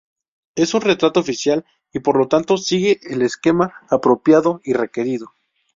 Es 0.55 0.73
un 0.73 0.81
retrato 0.81 1.19
oficial 1.19 1.63
y 1.93 1.99
por 1.99 2.17
lo 2.17 2.27
tanto 2.27 2.57
sigue 2.57 2.99
el 3.03 3.21
esquema 3.21 3.85
apropiado 3.87 4.59
y 4.63 4.73
requerido. 4.73 5.31